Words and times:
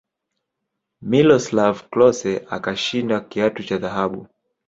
miloslav 1.09 1.75
klose 1.91 2.31
akashinda 2.55 3.15
kiatu 3.29 3.61
cha 3.67 3.77
dhahabu 3.83 4.19